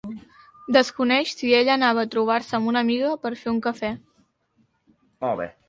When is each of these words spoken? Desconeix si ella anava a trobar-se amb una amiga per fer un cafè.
Desconeix 0.77 1.33
si 1.41 1.51
ella 1.57 1.73
anava 1.75 2.05
a 2.05 2.09
trobar-se 2.17 2.57
amb 2.59 2.73
una 2.73 2.83
amiga 2.87 3.13
per 3.27 3.35
fer 3.43 3.55
un 3.55 3.63
cafè. 3.69 3.95